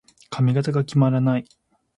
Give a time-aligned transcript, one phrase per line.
[0.31, 1.45] 髪型が決まらない。